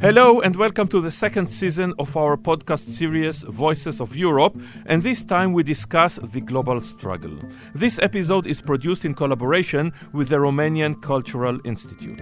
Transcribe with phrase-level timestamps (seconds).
[0.00, 5.02] Hello and welcome to the second season of our podcast series Voices of Europe, and
[5.02, 7.36] this time we discuss the global struggle.
[7.74, 12.20] This episode is produced in collaboration with the Romanian Cultural Institute.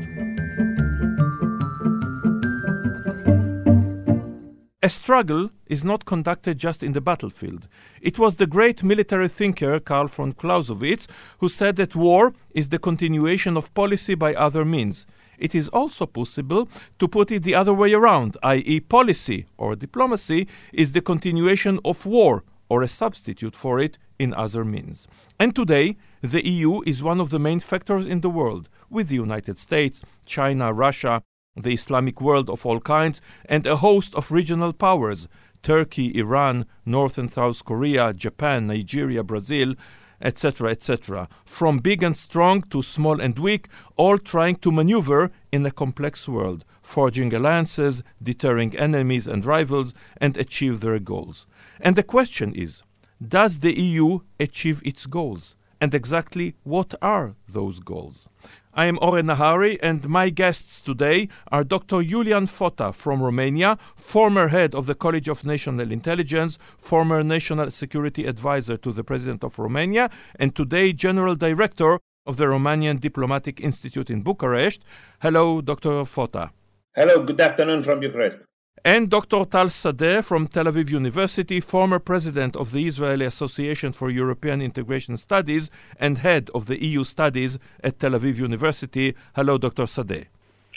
[4.80, 7.66] A struggle is not conducted just in the battlefield.
[8.00, 11.08] It was the great military thinker Karl von Clausewitz
[11.38, 15.04] who said that war is the continuation of policy by other means
[15.38, 20.48] it is also possible to put it the other way around, i.e., policy or diplomacy
[20.72, 25.08] is the continuation of war or a substitute for it in other means.
[25.38, 29.14] And today, the EU is one of the main factors in the world, with the
[29.14, 31.22] United States, China, Russia,
[31.60, 35.28] the Islamic world of all kinds, and a host of regional powers
[35.62, 39.74] Turkey, Iran, North and South Korea, Japan, Nigeria, Brazil,
[40.20, 45.64] etc., etc., from big and strong to small and weak, all trying to maneuver in
[45.66, 51.46] a complex world, forging alliances, deterring enemies and rivals, and achieve their goals.
[51.80, 52.82] And the question is
[53.26, 55.56] does the EU achieve its goals?
[55.80, 58.28] And exactly what are those goals?
[58.74, 62.02] I am Oren Nahari, and my guests today are Dr.
[62.02, 68.26] Julian Fota from Romania, former head of the College of National Intelligence, former National Security
[68.26, 74.10] Advisor to the President of Romania, and today General Director of the Romanian Diplomatic Institute
[74.10, 74.84] in Bucharest.
[75.20, 76.04] Hello, Dr.
[76.04, 76.50] Fota.
[76.94, 78.47] Hello, good afternoon from Bucharest
[78.84, 79.44] and Dr.
[79.44, 85.16] Tal Sadeh from Tel Aviv University, former president of the Israeli Association for European Integration
[85.16, 89.14] Studies and head of the EU Studies at Tel Aviv University.
[89.34, 89.84] Hello, Dr.
[89.84, 90.26] Sadeh.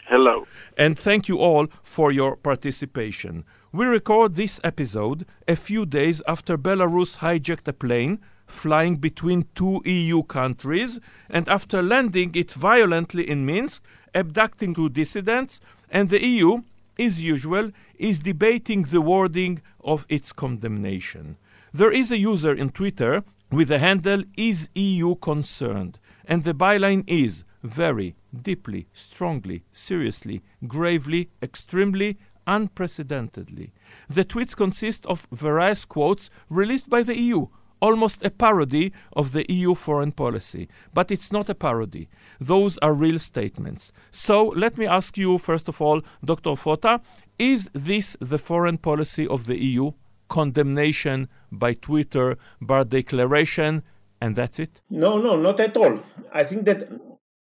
[0.07, 0.45] Hello.
[0.77, 3.45] And thank you all for your participation.
[3.71, 9.81] We record this episode a few days after Belarus hijacked a plane flying between two
[9.85, 16.61] EU countries and after landing it violently in Minsk, abducting two dissidents, and the EU
[17.01, 21.37] as usual, is debating the wording of its condemnation.
[21.73, 25.99] There is a user in Twitter with the handle Is EU Concerned?
[26.25, 28.15] And the byline is very,
[28.49, 32.17] deeply, strongly, seriously, gravely, extremely,
[32.47, 33.73] unprecedentedly.
[34.07, 37.47] The tweets consist of various quotes released by the EU
[37.81, 40.69] almost a parody of the EU foreign policy.
[40.93, 42.07] But it's not a parody.
[42.39, 43.91] Those are real statements.
[44.11, 46.51] So let me ask you, first of all, Dr.
[46.51, 47.01] Fota,
[47.37, 49.91] is this the foreign policy of the EU?
[50.29, 53.83] Condemnation by Twitter, by declaration,
[54.21, 54.81] and that's it?
[54.89, 55.99] No, no, not at all.
[56.31, 56.87] I think that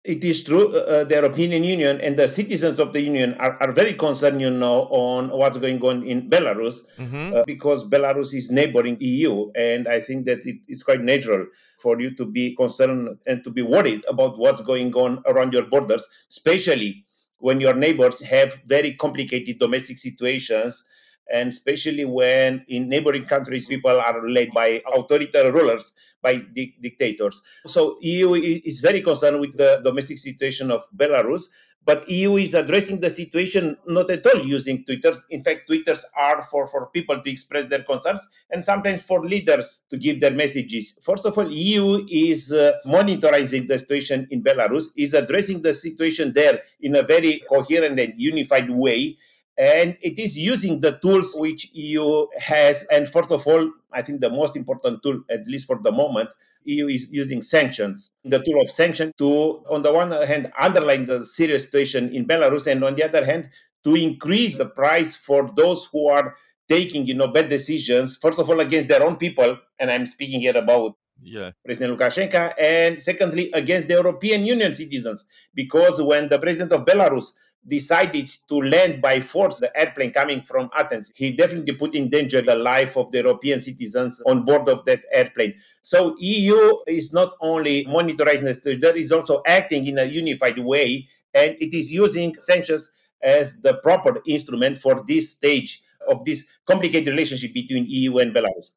[0.07, 3.61] it is true uh, uh, the European Union and the citizens of the Union are,
[3.61, 7.35] are very concerned, you know, on what's going on in Belarus mm-hmm.
[7.35, 11.45] uh, because Belarus is neighboring EU, and I think that it, it's quite natural
[11.77, 15.65] for you to be concerned and to be worried about what's going on around your
[15.65, 17.03] borders, especially
[17.39, 20.85] when your neighbors have very complicated domestic situations
[21.31, 27.41] and especially when in neighboring countries people are led by authoritarian rulers by di- dictators.
[27.65, 31.49] So eu is very concerned with the domestic situation of belarus
[31.87, 36.43] but eu is addressing the situation not at all using twitter in fact twitters are
[36.43, 40.95] for, for people to express their concerns and sometimes for leaders to give their messages.
[41.01, 46.33] First of all eu is uh, monitoring the situation in belarus is addressing the situation
[46.33, 49.15] there in a very coherent and unified way
[49.57, 52.83] and it is using the tools which EU has.
[52.91, 56.29] And first of all, I think the most important tool, at least for the moment,
[56.65, 58.11] EU is using sanctions.
[58.23, 62.67] The tool of sanction to, on the one hand, underline the serious situation in Belarus,
[62.67, 63.49] and on the other hand,
[63.83, 66.35] to increase the price for those who are
[66.67, 68.17] taking, you know, bad decisions.
[68.17, 71.51] First of all, against their own people, and I'm speaking here about yeah.
[71.65, 75.25] President Lukashenko, and secondly, against the European Union citizens,
[75.55, 77.31] because when the president of Belarus
[77.67, 81.11] decided to land by force the airplane coming from Athens.
[81.15, 85.05] He definitely put in danger the life of the European citizens on board of that
[85.11, 85.55] airplane.
[85.81, 91.55] So EU is not only monitoring the is also acting in a unified way, and
[91.59, 92.89] it is using sanctions
[93.21, 98.71] as the proper instrument for this stage of this complicated relationship between EU and Belarus.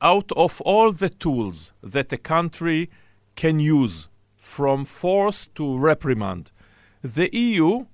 [0.00, 2.90] Out of all the tools that a country
[3.36, 6.52] can use, from force to reprimand,
[7.02, 7.86] the EU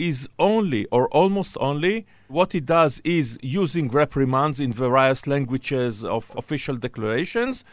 [0.00, 6.32] is only or almost only what it does is using reprimands in various languages of
[6.36, 7.64] official declarations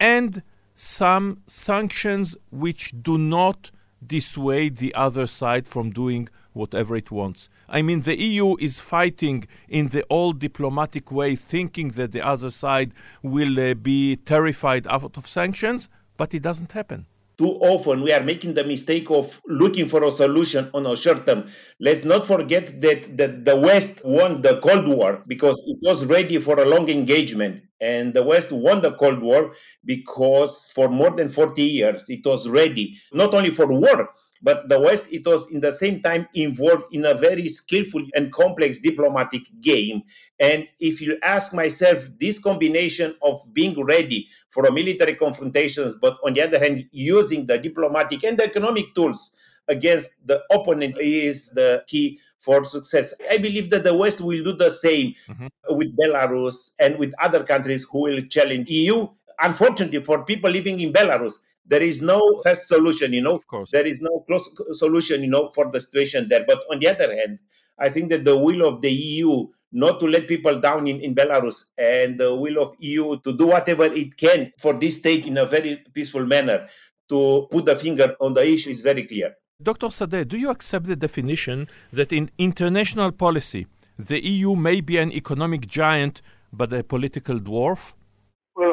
[0.00, 0.42] and
[0.74, 3.70] some sanctions which do not
[4.04, 7.48] dissuade the other side from doing whatever it wants.
[7.68, 12.50] I mean, the EU is fighting in the old diplomatic way, thinking that the other
[12.50, 12.92] side
[13.22, 17.06] will uh, be terrified out of sanctions, but it doesn't happen.
[17.38, 21.26] Too often we are making the mistake of looking for a solution on a short
[21.26, 21.46] term.
[21.78, 26.38] Let's not forget that, that the West won the Cold War because it was ready
[26.38, 27.62] for a long engagement.
[27.80, 29.52] And the West won the Cold War
[29.84, 34.10] because for more than 40 years it was ready, not only for war,
[34.46, 38.32] but the West, it was in the same time involved in a very skillful and
[38.32, 40.02] complex diplomatic game.
[40.38, 46.16] And if you ask myself, this combination of being ready for a military confrontations, but
[46.24, 49.32] on the other hand, using the diplomatic and the economic tools
[49.66, 53.14] against the opponent is the key for success.
[53.28, 55.48] I believe that the West will do the same mm-hmm.
[55.70, 59.08] with Belarus and with other countries who will challenge EU
[59.40, 63.34] unfortunately for people living in Belarus, there is no fast solution, you know.
[63.34, 63.70] Of course.
[63.70, 66.44] There is no close solution, you know, for the situation there.
[66.46, 67.38] But on the other hand,
[67.78, 71.14] I think that the will of the EU not to let people down in, in
[71.14, 75.36] Belarus and the will of EU to do whatever it can for this state in
[75.38, 76.66] a very peaceful manner
[77.08, 79.34] to put the finger on the issue is very clear.
[79.62, 79.88] Dr.
[79.88, 83.66] Sadeh, do you accept the definition that in international policy,
[83.98, 86.20] the EU may be an economic giant
[86.52, 87.94] but a political dwarf?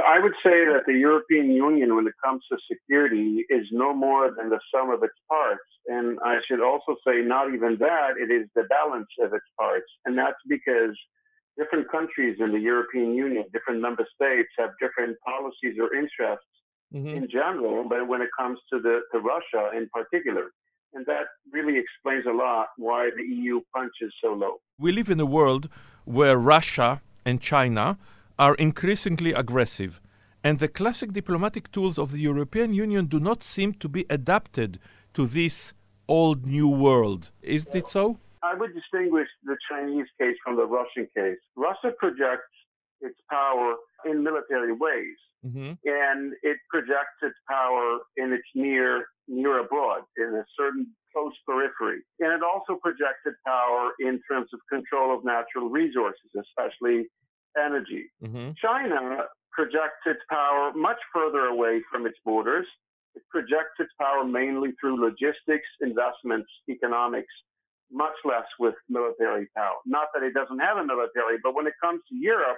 [0.05, 4.31] I would say that the European Union, when it comes to security, is no more
[4.35, 5.63] than the sum of its parts.
[5.87, 9.87] And I should also say, not even that, it is the balance of its parts.
[10.05, 10.95] And that's because
[11.57, 16.45] different countries in the European Union, different member states have different policies or interests
[16.93, 17.07] mm-hmm.
[17.07, 20.51] in general, but when it comes to the to Russia in particular.
[20.93, 24.55] And that really explains a lot why the EU punches so low.
[24.77, 25.67] We live in a world
[26.05, 27.97] where Russia and China
[28.39, 30.01] are increasingly aggressive,
[30.43, 34.79] and the classic diplomatic tools of the European Union do not seem to be adapted
[35.13, 35.73] to this
[36.07, 37.31] old new world.
[37.41, 38.17] Isn't it so?
[38.41, 41.37] I would distinguish the Chinese case from the Russian case.
[41.55, 42.51] Russia projects
[42.99, 43.75] its power
[44.05, 45.73] in military ways, mm-hmm.
[45.85, 52.01] and it projects its power in its near near abroad in a certain close periphery.
[52.19, 57.07] And it also projects its power in terms of control of natural resources, especially
[57.57, 58.11] energy.
[58.23, 58.51] Mm-hmm.
[58.61, 62.65] China projects its power much further away from its borders.
[63.15, 67.33] It projects its power mainly through logistics, investments, economics,
[67.91, 69.77] much less with military power.
[69.85, 72.57] Not that it doesn't have a military, but when it comes to Europe,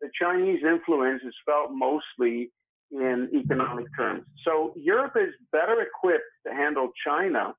[0.00, 2.50] the Chinese influence is felt mostly
[2.90, 4.24] in economic terms.
[4.36, 7.54] So Europe is better equipped to handle China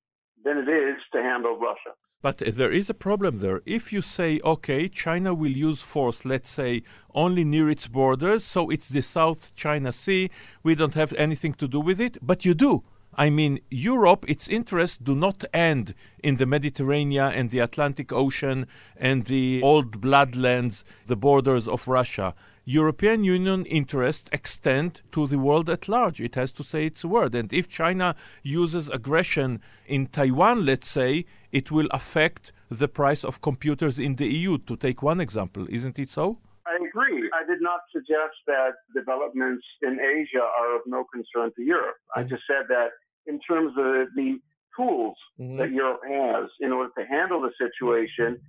[0.45, 1.91] than it is to handle Russia.
[2.21, 3.61] But there is a problem there.
[3.65, 6.81] If you say, okay, China will use force, let's say,
[7.13, 10.31] only near its borders, so it's the South China Sea,
[10.63, 12.83] we don't have anything to do with it, but you do.
[13.17, 15.93] I mean, Europe, its interests do not end
[16.23, 22.33] in the Mediterranean and the Atlantic Ocean and the old bloodlands, the borders of Russia.
[22.67, 26.19] European Union interests extend to the world at large.
[26.19, 27.35] It has to say its word.
[27.35, 33.41] And if China uses aggression in Taiwan, let's say, it will affect the price of
[33.41, 35.67] computers in the EU, to take one example.
[35.69, 36.39] Isn't it so?
[36.65, 37.29] I agree.
[37.39, 41.97] I did not suggest that developments in Asia are of no concern to Europe.
[42.17, 42.21] Mm-hmm.
[42.21, 42.89] I just said that
[43.27, 44.39] in terms of the
[44.75, 45.57] tools mm-hmm.
[45.57, 48.41] that Europe has in order to handle the situation,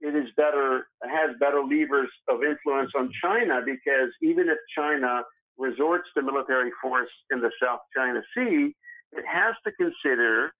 [0.00, 5.22] it is better has better levers of influence on China because even if China
[5.56, 8.74] resorts to military force in the South China Sea,
[9.12, 10.52] it has to consider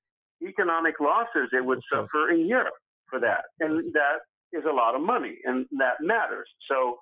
[0.43, 2.75] economic losses it would suffer in Europe
[3.09, 4.19] for that, and that
[4.53, 6.49] is a lot of money, and that matters.
[6.71, 6.99] So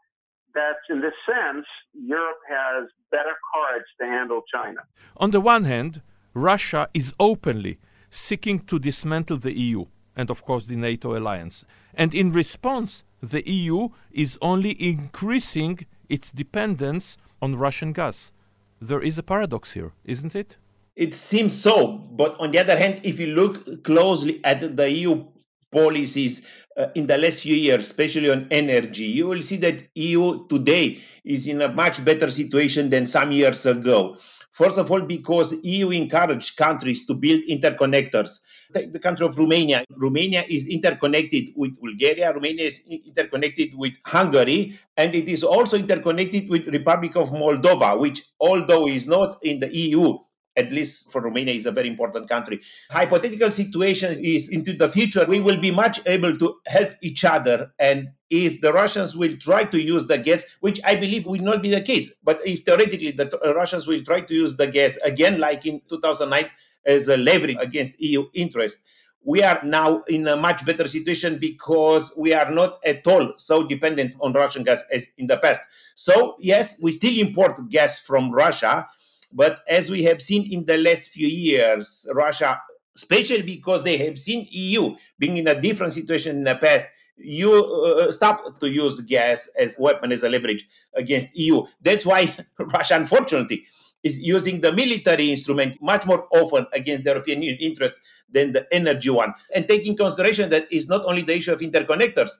[0.54, 4.80] that's in this sense, Europe has better cards to handle China.
[5.16, 6.02] On the one hand,
[6.34, 7.78] Russia is openly
[8.10, 11.64] seeking to dismantle the EU and, of course, the NATO alliance.
[11.94, 18.32] And in response, the EU is only increasing its dependence on Russian gas.
[18.80, 20.56] There is a paradox here, isn't it?
[20.96, 21.98] It seems so.
[21.98, 25.24] But on the other hand, if you look closely at the EU
[25.70, 26.42] policies
[26.76, 30.98] uh, in the last few years, especially on energy, you will see that EU today
[31.24, 34.16] is in a much better situation than some years ago.
[34.56, 38.40] First of all, because EU encouraged countries to build interconnectors.
[38.72, 39.84] Take the country of Romania.
[39.90, 42.32] Romania is interconnected with Bulgaria.
[42.32, 48.22] Romania is interconnected with Hungary, and it is also interconnected with Republic of Moldova, which,
[48.40, 50.16] although is not in the EU,
[50.56, 52.60] at least for Romania, is a very important country.
[52.90, 57.72] Hypothetical situation is into the future, we will be much able to help each other.
[57.78, 61.62] And if the Russians will try to use the gas, which I believe will not
[61.62, 65.38] be the case, but if theoretically the Russians will try to use the gas again,
[65.38, 66.50] like in 2009,
[66.86, 68.80] as a leverage against EU interest,
[69.26, 73.66] we are now in a much better situation because we are not at all so
[73.66, 75.60] dependent on Russian gas as in the past.
[75.96, 78.86] So, yes, we still import gas from Russia
[79.32, 82.60] But as we have seen in the last few years, Russia,
[82.94, 87.52] especially because they have seen EU being in a different situation in the past, you
[87.52, 91.64] uh, stop to use gas as weapon as a leverage against EU.
[91.82, 93.64] That's why Russia, unfortunately,
[94.02, 97.96] is using the military instrument much more often against the European interest
[98.30, 99.34] than the energy one.
[99.54, 102.30] And taking consideration that it's not only the issue of interconnectors,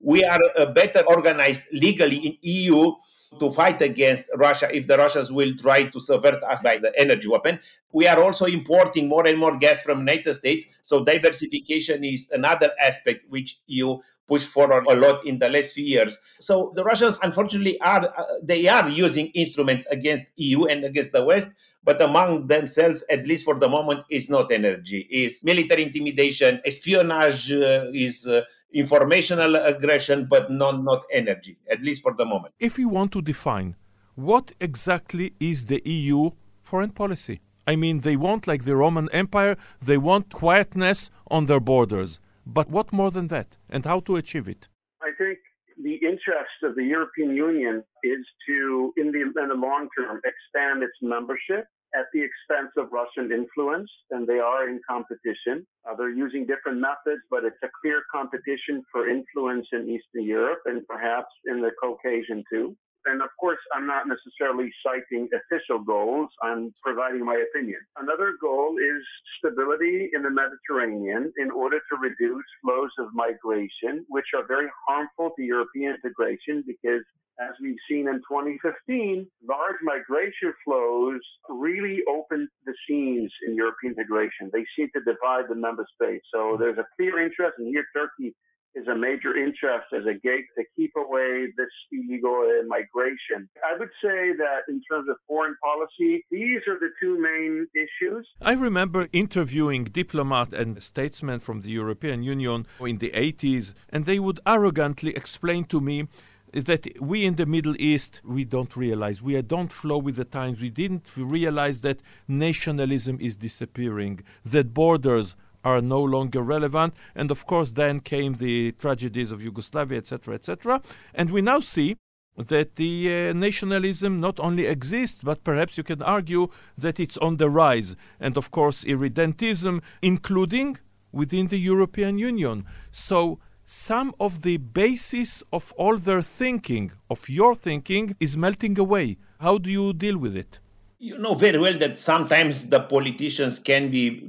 [0.00, 2.92] we are uh, better organized legally in EU
[3.38, 7.28] to fight against Russia if the Russians will try to subvert us by the energy
[7.28, 7.58] weapon.
[7.92, 12.72] We are also importing more and more gas from United States, so diversification is another
[12.80, 16.18] aspect which you push forward a lot in the last few years.
[16.40, 21.24] So the Russians, unfortunately, are uh, they are using instruments against EU and against the
[21.24, 21.50] West,
[21.84, 25.06] but among themselves, at least for the moment, is not energy.
[25.10, 28.42] Is military intimidation, espionage, uh, is uh,
[28.74, 32.54] informational aggression, but not, not energy, at least for the moment.
[32.58, 33.76] If you want to define
[34.14, 36.30] what exactly is the EU
[36.62, 37.40] foreign policy?
[37.66, 42.20] I mean, they want, like the Roman Empire, they want quietness on their borders.
[42.46, 44.68] But what more than that, and how to achieve it?
[45.02, 45.38] I think
[45.82, 50.82] the interest of the European Union is to, in the, in the long term, expand
[50.82, 51.66] its membership
[51.96, 55.66] at the expense of Russian influence, and they are in competition.
[55.88, 60.60] Uh, they're using different methods, but it's a clear competition for influence in Eastern Europe
[60.66, 62.76] and perhaps in the Caucasian too.
[63.06, 66.30] And of course, I'm not necessarily citing official goals.
[66.42, 67.80] I'm providing my opinion.
[67.98, 69.02] Another goal is
[69.38, 75.30] stability in the Mediterranean in order to reduce flows of migration, which are very harmful
[75.36, 77.02] to European integration because
[77.40, 84.50] as we've seen in 2015, large migration flows really opened the seams in European integration.
[84.52, 86.26] They seem to divide the member states.
[86.32, 88.34] So there's a clear interest, and here Turkey
[88.74, 93.48] is a major interest as a gate to keep away this illegal migration.
[93.64, 98.26] I would say that in terms of foreign policy, these are the two main issues.
[98.40, 104.18] I remember interviewing diplomats and statesmen from the European Union in the 80s, and they
[104.18, 106.08] would arrogantly explain to me
[106.52, 110.60] that we in the Middle East we don't realize we don't flow with the times.
[110.60, 116.94] We didn't realize that nationalism is disappearing, that borders are no longer relevant.
[117.14, 120.80] And of course, then came the tragedies of Yugoslavia, etc., etc.
[121.14, 121.96] And we now see
[122.36, 127.36] that the uh, nationalism not only exists, but perhaps you can argue that it's on
[127.36, 127.94] the rise.
[128.20, 130.78] And of course, irredentism, including
[131.12, 132.66] within the European Union.
[132.90, 139.16] So, some of the basis of all their thinking, of your thinking, is melting away.
[139.40, 140.60] How do you deal with it?
[140.98, 144.22] You know very well that sometimes the politicians can be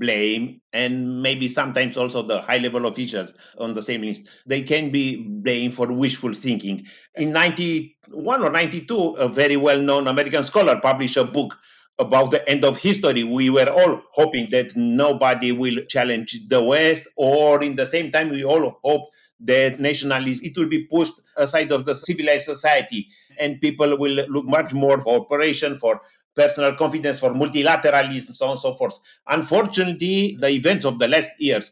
[0.00, 4.28] blame and maybe sometimes also the high level officials on the same list.
[4.46, 6.86] They can be blamed for wishful thinking.
[7.14, 11.56] In 91 or 92 a very well known american scholar published a book
[11.98, 13.24] about the end of history.
[13.24, 18.30] We were all hoping that nobody will challenge the west or in the same time
[18.30, 23.06] we all hope that nationalism it will be pushed aside of the civilized society
[23.38, 26.00] and people will look much more for cooperation for
[26.40, 28.98] personal confidence, for multilateralism, so on and so forth.
[29.28, 31.70] Unfortunately, the events of the last years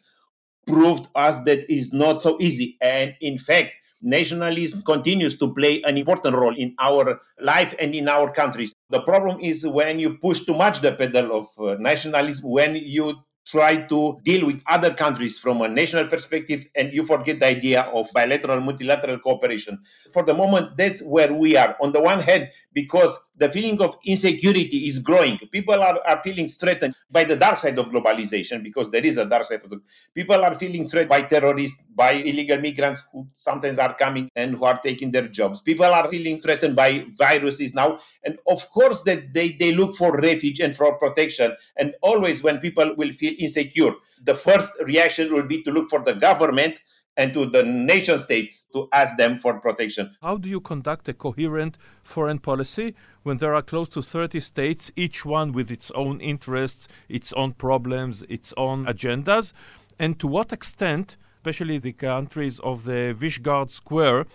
[0.66, 2.76] proved us that is not so easy.
[2.82, 3.72] And in fact,
[4.02, 8.75] nationalism continues to play an important role in our life and in our countries.
[8.90, 13.16] The problem is when you push too much the pedal of uh, nationalism, when you
[13.46, 17.82] try to deal with other countries from a national perspective and you forget the idea
[17.82, 19.78] of bilateral multilateral cooperation
[20.12, 23.97] for the moment that's where we are on the one hand because the feeling of
[24.04, 25.38] insecurity is growing.
[25.52, 29.26] People are, are feeling threatened by the dark side of globalization because there is a
[29.26, 29.80] dark side of the
[30.14, 34.64] people are feeling threatened by terrorists by illegal migrants who sometimes are coming and who
[34.64, 35.62] are taking their jobs.
[35.62, 37.99] People are feeling threatened by viruses now.
[38.25, 41.57] And of course that they, they look for refuge and for protection.
[41.76, 43.95] And always when people will feel insecure.
[44.25, 46.80] The first reaction will be to look for the government
[47.18, 50.10] and to the nation states to ask them for protection.
[50.22, 52.94] How do you conduct a coherent foreign policy
[53.25, 57.52] when there are close to 30 states, each one with its own interests, its own
[57.52, 59.52] problems, its own agendas?
[59.98, 64.26] And to what extent, especially the countries of the Visegrad Square,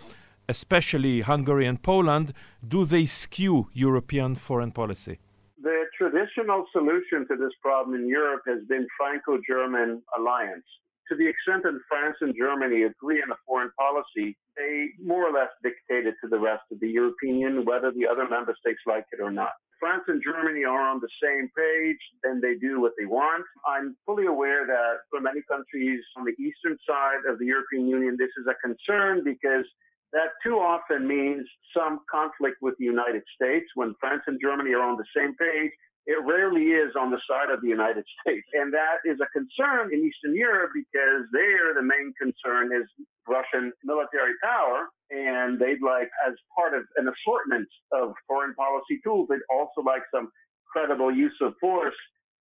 [0.50, 2.34] especially Hungary and Poland,
[2.68, 5.18] do they skew European foreign policy?
[5.62, 10.66] The traditional solution to this problem in Europe has been Franco-German alliance.
[11.10, 15.32] To the extent that France and Germany agree on a foreign policy, they more or
[15.32, 18.80] less dictate it to the rest of the European Union, whether the other member states
[18.86, 19.52] like it or not.
[19.78, 23.44] France and Germany are on the same page, then they do what they want.
[23.66, 28.16] I'm fully aware that for many countries on the eastern side of the European Union,
[28.18, 29.66] this is a concern because
[30.14, 31.44] That too often means
[31.76, 33.66] some conflict with the United States.
[33.74, 35.72] When France and Germany are on the same page,
[36.06, 38.46] it rarely is on the side of the United States.
[38.52, 42.84] And that is a concern in Eastern Europe because there the main concern is
[43.28, 44.88] Russian military power.
[45.10, 50.02] And they'd like, as part of an assortment of foreign policy tools, they'd also like
[50.12, 50.30] some
[50.68, 51.96] credible use of force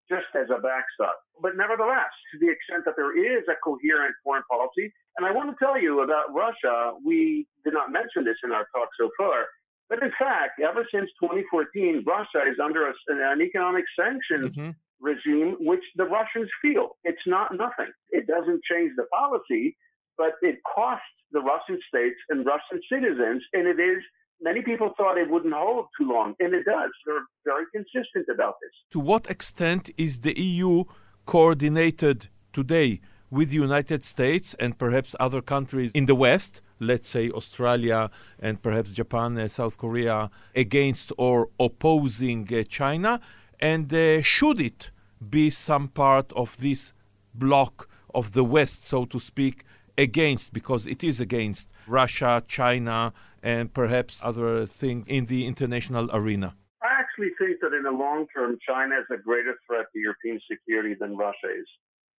[0.09, 1.15] just as a backstop.
[1.41, 5.49] But nevertheless, to the extent that there is a coherent foreign policy, and I want
[5.51, 9.47] to tell you about Russia, we did not mention this in our talk so far,
[9.93, 14.71] but in fact, ever since 2014, Russia is under a, an economic sanctions mm-hmm.
[14.99, 16.97] regime, which the Russians feel.
[17.03, 17.91] It's not nothing.
[18.09, 19.77] It doesn't change the policy,
[20.17, 24.01] but it costs the Russian states and Russian citizens, and it is
[24.41, 26.89] many people thought it wouldn't hold too long, and it does.
[27.05, 28.73] They're very consistent about this.
[28.93, 30.85] To what extent is the EU
[31.25, 32.99] coordinated today
[33.33, 38.61] with the United States and perhaps other countries in the West, let's say Australia and
[38.61, 43.19] perhaps Japan and South Korea, against or opposing uh, China?
[43.59, 44.91] And uh, should it
[45.37, 46.93] be some part of this
[47.33, 49.63] block of the West, so to speak,
[49.97, 56.55] against, because it is against Russia, China, and perhaps other things in the international arena?
[56.83, 60.39] I actually think that in the long term, China is a greater threat to European
[60.51, 61.67] security than Russia is.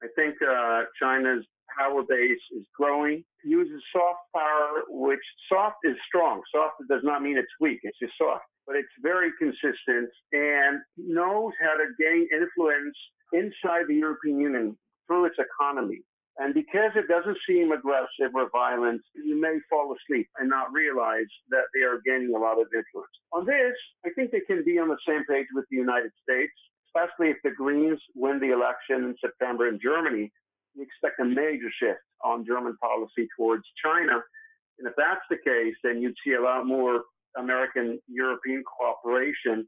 [0.04, 1.46] I think uh, China's
[1.78, 6.42] power base is growing, uses soft power, which soft is strong.
[6.54, 8.44] Soft does not mean it's weak, it's just soft.
[8.68, 12.96] But it's very consistent and knows how to gain influence
[13.32, 16.02] inside the European Union through its economy.
[16.38, 21.30] And because it doesn't seem aggressive or violent, you may fall asleep and not realize
[21.50, 23.14] that they are gaining a lot of influence.
[23.34, 26.54] On this, I think they can be on the same page with the United States
[26.94, 30.32] especially if the Greens win the election in September in Germany,
[30.76, 34.22] we expect a major shift on German policy towards China.
[34.80, 37.04] And if that's the case, then you'd see a lot more
[37.38, 39.66] American European cooperation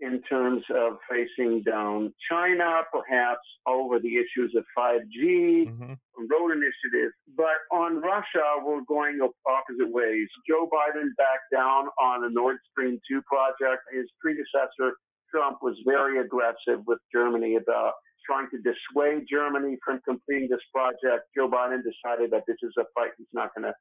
[0.00, 5.94] in terms of facing down China, perhaps over the issues of 5G, mm-hmm.
[6.28, 7.14] road initiatives.
[7.34, 9.18] But on Russia, we're going
[9.48, 10.28] opposite ways.
[10.46, 13.82] Joe Biden backed down on the Nord Stream 2 project.
[13.90, 14.96] His predecessor
[15.30, 17.94] Trump was very aggressive with Germany about
[18.26, 21.30] trying to dissuade Germany from completing this project.
[21.36, 23.74] Joe Biden decided that this is a fight he's not going to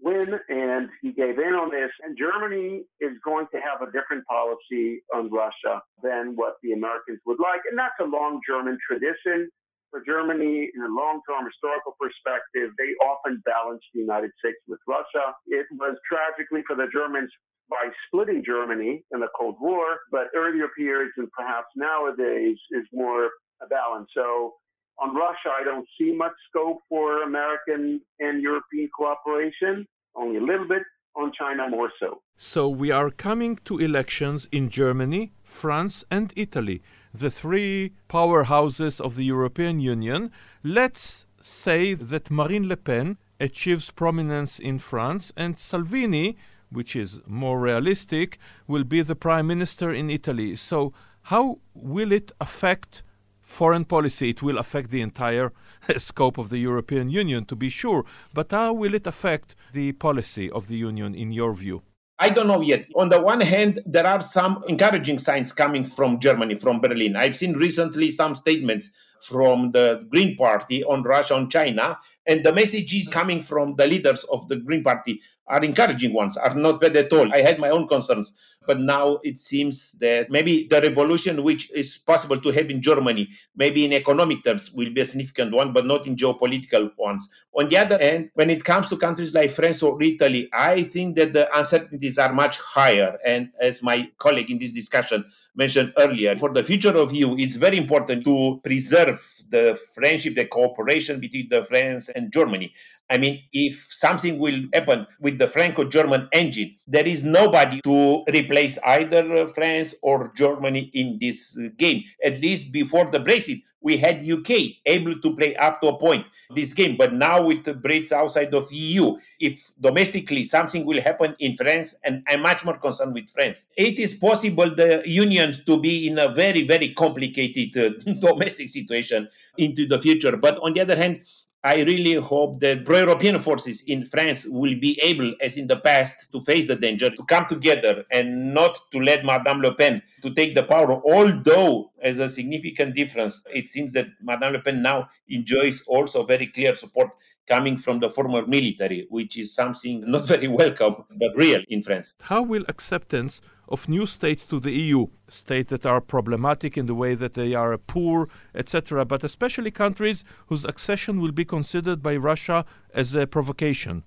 [0.00, 1.90] win, and he gave in on this.
[2.02, 7.20] And Germany is going to have a different policy on Russia than what the Americans
[7.26, 7.62] would like.
[7.70, 9.48] And that's a long German tradition.
[9.90, 14.82] For Germany, in a long term historical perspective, they often balanced the United States with
[14.90, 15.30] Russia.
[15.46, 17.30] It was tragically for the Germans
[17.70, 23.30] by splitting Germany in the Cold War, but earlier periods and perhaps nowadays is more
[23.62, 24.08] a balance.
[24.14, 24.54] So
[24.98, 30.68] on Russia, I don't see much scope for American and European cooperation, only a little
[30.68, 30.82] bit.
[31.16, 32.22] On China, more so.
[32.36, 39.14] So we are coming to elections in Germany, France, and Italy, the three powerhouses of
[39.14, 40.32] the European Union.
[40.64, 46.36] Let's say that Marine Le Pen achieves prominence in France and Salvini
[46.70, 50.56] which is more realistic, will be the prime minister in Italy.
[50.56, 53.02] So, how will it affect
[53.40, 54.30] foreign policy?
[54.30, 55.52] It will affect the entire
[55.96, 58.04] scope of the European Union, to be sure.
[58.32, 61.82] But how will it affect the policy of the Union, in your view?
[62.18, 62.86] I don't know yet.
[62.94, 67.16] On the one hand, there are some encouraging signs coming from Germany, from Berlin.
[67.16, 72.52] I've seen recently some statements from the Green Party on Russia, on China, and the
[72.52, 73.12] messages mm-hmm.
[73.12, 77.12] coming from the leaders of the Green Party are encouraging ones, are not bad at
[77.12, 77.32] all.
[77.32, 78.32] I had my own concerns,
[78.66, 83.28] but now it seems that maybe the revolution which is possible to have in Germany,
[83.54, 87.28] maybe in economic terms, will be a significant one, but not in geopolitical ones.
[87.54, 91.16] On the other hand, when it comes to countries like France or Italy, I think
[91.16, 93.18] that the uncertainties are much higher.
[93.24, 95.24] And as my colleague in this discussion
[95.56, 100.46] mentioned earlier, for the future of EU, it's very important to preserve the friendship, the
[100.46, 102.72] cooperation between the France and Germany.
[103.10, 108.24] I mean, if something will happen with the Franco German engine, there is nobody to
[108.32, 112.04] replace either France or Germany in this game.
[112.24, 116.24] At least before the Brexit, we had UK able to play up to a point
[116.54, 116.96] this game.
[116.96, 121.94] But now with the Brits outside of EU, if domestically something will happen in France,
[122.02, 126.18] and I'm much more concerned with France, it is possible the union to be in
[126.18, 130.36] a very, very complicated uh, domestic situation into the future.
[130.36, 131.22] But on the other hand,
[131.64, 135.76] I really hope that pro European forces in France will be able, as in the
[135.76, 140.02] past, to face the danger, to come together and not to let Madame Le Pen
[140.20, 141.00] to take the power.
[141.02, 146.48] Although, as a significant difference, it seems that Madame Le Pen now enjoys also very
[146.48, 147.08] clear support
[147.48, 152.12] coming from the former military, which is something not very welcome but real in France.
[152.20, 153.40] How will acceptance
[153.74, 157.54] of new states to the EU, states that are problematic in the way that they
[157.54, 163.26] are poor, etc., but especially countries whose accession will be considered by Russia as a
[163.26, 164.04] provocation.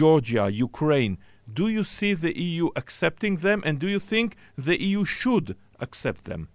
[0.00, 1.16] Georgia, Ukraine.
[1.60, 4.28] Do you see the EU accepting them, and do you think
[4.68, 6.48] the EU should accept them?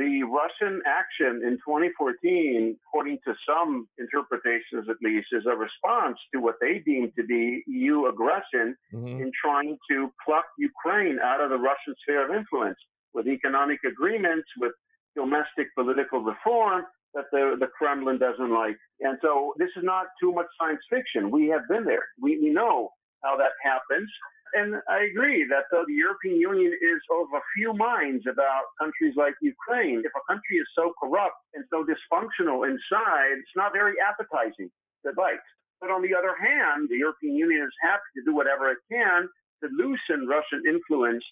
[0.00, 6.40] The Russian action in 2014, according to some interpretations at least, is a response to
[6.40, 9.20] what they deem to be EU aggression mm-hmm.
[9.20, 12.78] in trying to pluck Ukraine out of the Russian sphere of influence
[13.12, 14.72] with economic agreements, with
[15.14, 18.78] domestic political reform that the, the Kremlin doesn't like.
[19.00, 21.30] And so this is not too much science fiction.
[21.30, 22.06] We have been there.
[22.18, 22.88] We, we know
[23.22, 24.08] how that happens
[24.54, 29.14] and I agree that though the European Union is of a few minds about countries
[29.16, 30.02] like Ukraine.
[30.04, 34.70] If a country is so corrupt and so dysfunctional inside, it's not very appetizing
[35.06, 35.42] to bite.
[35.80, 39.28] But on the other hand, the European Union is happy to do whatever it can
[39.62, 41.24] to loosen Russian influence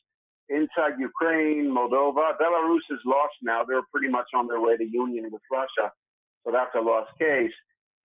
[0.48, 2.37] inside Ukraine, Moldova.
[2.40, 3.64] Belarus is lost now.
[3.64, 5.92] They're pretty much on their way to union with Russia.
[6.44, 7.52] So that's a lost case.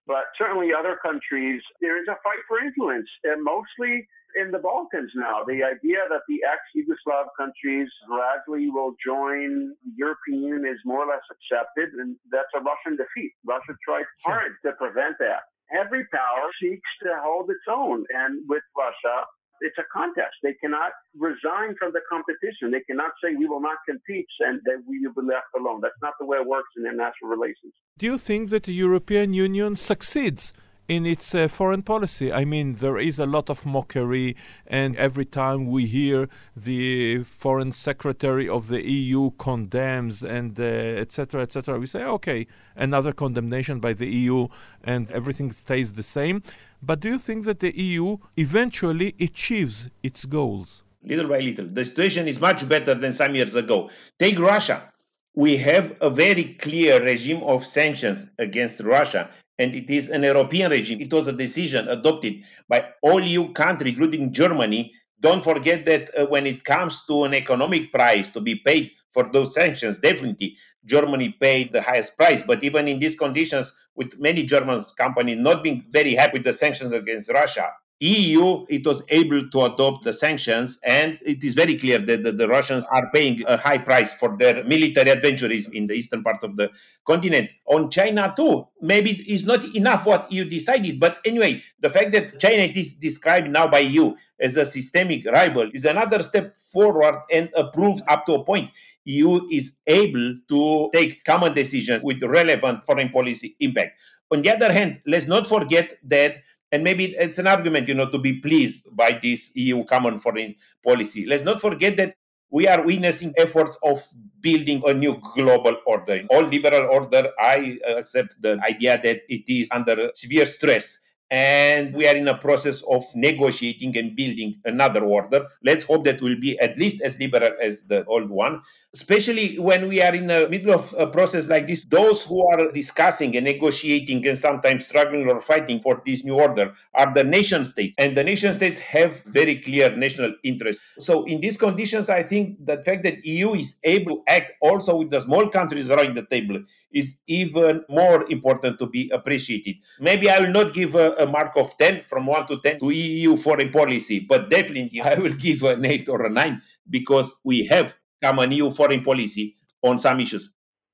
[0.06, 5.12] But certainly other countries, there is a fight for influence, and mostly in the Balkans
[5.16, 5.44] now.
[5.46, 11.08] The idea that the ex-Yugoslav countries gradually will join the European Union is more or
[11.08, 13.32] less accepted, and that's a Russian defeat.
[13.46, 15.48] Russia tried hard to prevent that.
[15.72, 19.26] Every power seeks to hold its own, and with Russia,
[19.64, 20.36] it's a contest.
[20.44, 22.72] They cannot resign from the competition.
[22.72, 25.80] They cannot say we will not compete and that we will be left alone.
[25.82, 27.74] That's not the way it works in international relations.
[27.98, 30.54] Do you think that the European Union succeeds
[30.88, 32.32] in its uh, foreign policy.
[32.32, 34.36] I mean, there is a lot of mockery,
[34.68, 41.42] and every time we hear the foreign secretary of the EU condemns and etc.
[41.42, 44.48] Uh, etc., et we say, okay, another condemnation by the EU,
[44.84, 46.44] and everything stays the same.
[46.82, 50.84] But do you think that the EU eventually achieves its goals?
[51.06, 51.66] Little by little.
[51.66, 53.90] The situation is much better than some years ago.
[54.20, 54.94] Take Russia
[55.36, 60.72] we have a very clear regime of sanctions against Russia, and it is an European
[60.72, 61.02] regime.
[61.02, 64.94] It was a decision adopted by all EU countries, including Germany.
[65.20, 69.24] Don't forget that uh, when it comes to an economic price to be paid for
[69.32, 72.44] those sanctions, definitely Germany paid the highest price.
[72.44, 76.54] But even in these conditions, with many German companies not being very happy with the
[76.54, 77.72] sanctions against Russia,
[78.04, 82.34] EU, it was able to adopt the sanctions, and it is very clear that the,
[82.34, 86.44] the, Russians are paying a high price for their military adventures in the eastern part
[86.44, 86.70] of the
[87.08, 87.52] continent.
[87.66, 92.42] On China, too, maybe it's not enough what you decided, but anyway, the fact that
[92.42, 97.50] China is described now by you as a systemic rival is another step forward and
[97.56, 98.70] approved up to a point.
[99.06, 104.00] EU is able to take common decisions with relevant foreign policy impact.
[104.32, 106.40] On the other hand, let's not forget that
[106.74, 110.56] and maybe it's an argument, you know, to be pleased by this EU common foreign
[110.84, 111.26] policy.
[111.26, 112.16] Let's not forget that
[112.50, 114.04] we are witnessing efforts of
[114.42, 116.24] building a new global order.
[116.32, 120.98] All liberal order, I accept the idea that it is under severe stress
[121.34, 125.48] and we are in a process of negotiating and building another order.
[125.64, 128.62] Let's hope that will be at least as liberal as the old one,
[128.94, 131.86] especially when we are in the middle of a process like this.
[131.86, 136.76] Those who are discussing and negotiating and sometimes struggling or fighting for this new order
[136.94, 140.84] are the nation states, and the nation states have very clear national interests.
[141.00, 144.98] So, in these conditions, I think the fact that EU is able to act also
[144.98, 149.78] with the small countries around the table is even more important to be appreciated.
[150.00, 152.90] Maybe I will not give a, a mark of 10 from 1 to 10 to
[152.90, 157.66] EU foreign policy, but definitely I will give an 8 or a 9 because we
[157.68, 160.54] have common EU foreign policy on some issues.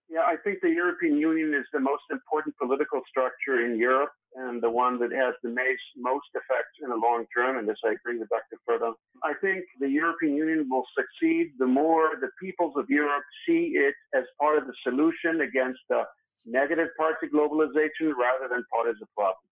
[0.09, 4.61] Yeah, I think the European Union is the most important political structure in Europe and
[4.61, 5.53] the one that has the
[5.97, 7.57] most effect in the long term.
[7.57, 8.57] And this I agree with Dr.
[8.67, 8.93] Fota.
[9.23, 13.93] I think the European Union will succeed the more the peoples of Europe see it
[14.15, 16.03] as part of the solution against the
[16.45, 19.45] negative parts of globalization rather than part of the problem.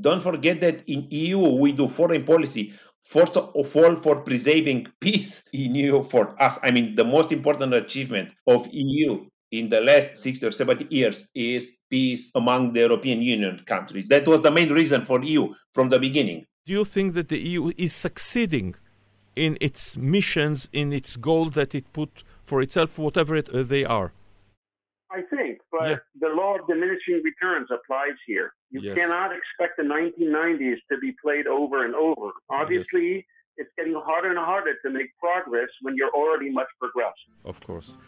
[0.00, 2.72] Don't forget that in EU we do foreign policy
[3.04, 6.58] first of all for preserving peace in EU for us.
[6.62, 11.28] I mean, the most important achievement of EU in the last 60 or 70 years
[11.34, 14.08] is peace among the European Union countries.
[14.08, 16.44] That was the main reason for EU from the beginning.
[16.66, 18.74] Do you think that the EU is succeeding
[19.36, 23.84] in its missions, in its goals that it put for itself, whatever it, uh, they
[23.84, 24.12] are?
[25.10, 25.43] I think,
[25.76, 25.96] but yeah.
[26.20, 28.52] the law of diminishing returns applies here.
[28.70, 28.96] You yes.
[28.96, 32.30] cannot expect the 1990s to be played over and over.
[32.50, 33.24] Obviously, yes
[33.56, 37.18] it's getting harder and harder to make progress when you're already much progressed.
[37.44, 37.98] Of course.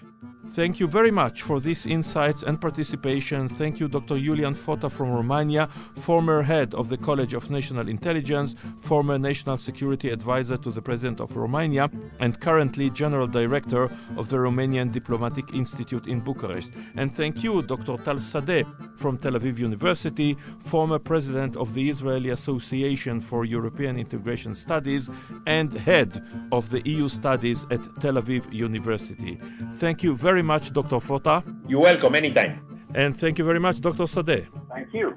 [0.50, 3.48] Thank you very much for these insights and participation.
[3.48, 4.18] Thank you, Dr.
[4.18, 10.10] Julian Fota from Romania, former head of the College of National Intelligence, former National Security
[10.10, 16.06] Advisor to the President of Romania, and currently General Director of the Romanian Diplomatic Institute
[16.06, 16.72] in Bucharest.
[16.96, 17.96] And thank you, Dr.
[17.98, 18.64] Tal Sadeh
[18.98, 25.10] from Tel Aviv University, former President of the Israeli Association for European Integration Studies
[25.46, 26.22] and head
[26.52, 29.38] of the EU studies at Tel Aviv University.
[29.72, 30.96] Thank you very much, Dr.
[30.96, 31.42] Fota.
[31.68, 32.60] You're welcome, anytime.
[32.94, 34.04] And thank you very much, Dr.
[34.04, 34.46] Sadeh.
[34.70, 35.14] Thank you.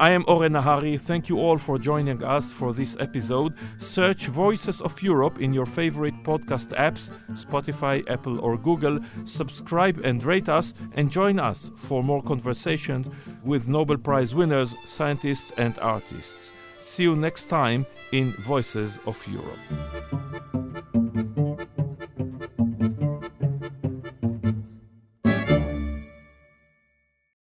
[0.00, 1.00] I am Oren Nahari.
[1.00, 3.54] Thank you all for joining us for this episode.
[3.78, 9.00] Search Voices of Europe in your favorite podcast apps, Spotify, Apple, or Google.
[9.24, 13.08] Subscribe and rate us, and join us for more conversations
[13.42, 16.52] with Nobel Prize winners, scientists, and artists.
[16.78, 20.57] See you next time in Voices of Europe.